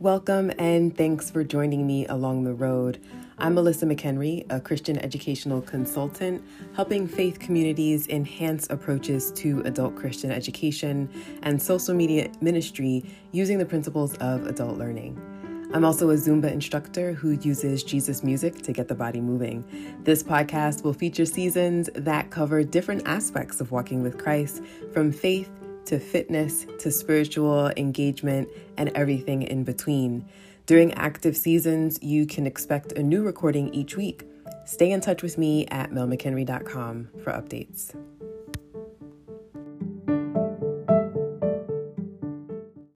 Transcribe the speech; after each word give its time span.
Welcome 0.00 0.52
and 0.58 0.94
thanks 0.94 1.30
for 1.30 1.42
joining 1.42 1.86
me 1.86 2.04
along 2.08 2.44
the 2.44 2.52
road. 2.52 3.00
I'm 3.38 3.54
Melissa 3.54 3.86
McHenry, 3.86 4.44
a 4.50 4.60
Christian 4.60 4.98
educational 4.98 5.62
consultant, 5.62 6.44
helping 6.74 7.08
faith 7.08 7.38
communities 7.38 8.06
enhance 8.08 8.68
approaches 8.68 9.32
to 9.32 9.62
adult 9.62 9.96
Christian 9.96 10.30
education 10.30 11.08
and 11.44 11.62
social 11.62 11.94
media 11.94 12.30
ministry 12.42 13.06
using 13.32 13.56
the 13.56 13.64
principles 13.64 14.14
of 14.16 14.46
adult 14.46 14.76
learning. 14.76 15.18
I'm 15.72 15.84
also 15.84 16.10
a 16.10 16.14
Zumba 16.14 16.52
instructor 16.52 17.14
who 17.14 17.30
uses 17.30 17.82
Jesus 17.82 18.22
music 18.22 18.60
to 18.64 18.74
get 18.74 18.88
the 18.88 18.94
body 18.94 19.22
moving. 19.22 19.64
This 20.04 20.22
podcast 20.22 20.84
will 20.84 20.92
feature 20.92 21.24
seasons 21.24 21.88
that 21.94 22.30
cover 22.30 22.62
different 22.62 23.08
aspects 23.08 23.62
of 23.62 23.72
walking 23.72 24.02
with 24.02 24.18
Christ, 24.18 24.62
from 24.92 25.10
faith 25.10 25.48
to 25.86 25.98
fitness 25.98 26.66
to 26.78 26.90
spiritual 26.90 27.70
engagement 27.76 28.48
and 28.76 28.90
everything 28.94 29.42
in 29.42 29.64
between. 29.64 30.28
During 30.66 30.92
active 30.94 31.36
seasons, 31.36 31.98
you 32.02 32.26
can 32.26 32.46
expect 32.46 32.92
a 32.92 33.02
new 33.02 33.22
recording 33.22 33.72
each 33.72 33.96
week. 33.96 34.24
Stay 34.64 34.90
in 34.90 35.00
touch 35.00 35.22
with 35.22 35.38
me 35.38 35.66
at 35.68 35.92
melmchenry.com 35.92 37.08
for 37.22 37.32
updates. 37.32 37.94